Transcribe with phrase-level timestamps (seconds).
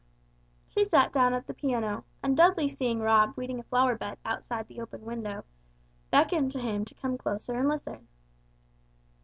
[0.67, 4.67] She sat down at the piano, and Dudley seeing Rob weeding a flower bed outside
[4.67, 5.43] the open window,
[6.09, 8.07] beckoned to him to come up closer and listen.